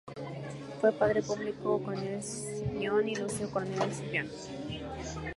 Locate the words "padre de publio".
0.93-1.53